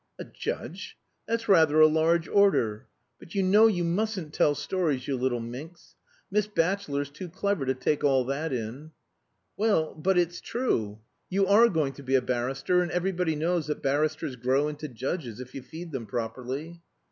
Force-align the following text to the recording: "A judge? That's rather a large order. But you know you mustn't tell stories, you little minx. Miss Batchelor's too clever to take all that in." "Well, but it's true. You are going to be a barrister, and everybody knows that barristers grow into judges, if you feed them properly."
"A 0.17 0.23
judge? 0.25 0.97
That's 1.27 1.47
rather 1.47 1.79
a 1.79 1.85
large 1.85 2.27
order. 2.27 2.87
But 3.19 3.35
you 3.35 3.43
know 3.43 3.67
you 3.67 3.83
mustn't 3.83 4.33
tell 4.33 4.55
stories, 4.55 5.07
you 5.07 5.15
little 5.15 5.39
minx. 5.39 5.93
Miss 6.31 6.47
Batchelor's 6.47 7.11
too 7.11 7.29
clever 7.29 7.67
to 7.67 7.75
take 7.75 8.03
all 8.03 8.25
that 8.25 8.51
in." 8.51 8.93
"Well, 9.57 9.93
but 9.93 10.17
it's 10.17 10.41
true. 10.41 10.97
You 11.29 11.45
are 11.45 11.69
going 11.69 11.93
to 11.93 12.01
be 12.03 12.15
a 12.15 12.21
barrister, 12.23 12.81
and 12.81 12.89
everybody 12.89 13.35
knows 13.35 13.67
that 13.67 13.83
barristers 13.83 14.35
grow 14.37 14.67
into 14.69 14.87
judges, 14.87 15.39
if 15.39 15.53
you 15.53 15.61
feed 15.61 15.91
them 15.91 16.07
properly." 16.07 16.81